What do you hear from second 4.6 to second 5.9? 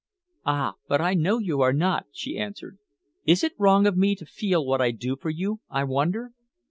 what I do for you, I